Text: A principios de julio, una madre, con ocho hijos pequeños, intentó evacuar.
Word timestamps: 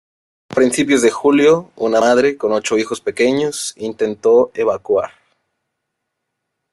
A 0.49 0.55
principios 0.55 1.03
de 1.03 1.11
julio, 1.11 1.69
una 1.75 1.99
madre, 2.01 2.35
con 2.35 2.53
ocho 2.53 2.75
hijos 2.75 2.99
pequeños, 3.01 3.73
intentó 3.77 4.49
evacuar. 4.55 5.11